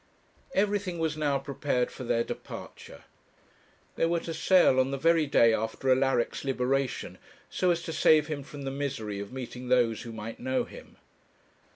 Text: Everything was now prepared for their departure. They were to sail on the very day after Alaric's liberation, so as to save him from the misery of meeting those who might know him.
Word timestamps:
Everything 0.55 0.97
was 0.97 1.15
now 1.15 1.37
prepared 1.37 1.91
for 1.91 2.03
their 2.03 2.23
departure. 2.23 3.03
They 3.97 4.07
were 4.07 4.19
to 4.21 4.33
sail 4.33 4.79
on 4.79 4.89
the 4.89 4.97
very 4.97 5.27
day 5.27 5.53
after 5.53 5.91
Alaric's 5.91 6.43
liberation, 6.43 7.19
so 7.51 7.69
as 7.69 7.83
to 7.83 7.93
save 7.93 8.25
him 8.25 8.41
from 8.41 8.63
the 8.63 8.71
misery 8.71 9.19
of 9.19 9.31
meeting 9.31 9.67
those 9.67 10.01
who 10.01 10.11
might 10.11 10.39
know 10.39 10.63
him. 10.63 10.97